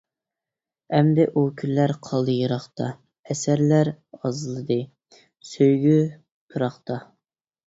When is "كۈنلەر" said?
1.61-1.93